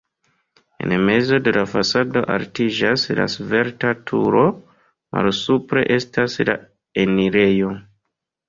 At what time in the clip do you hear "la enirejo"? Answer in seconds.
6.51-7.71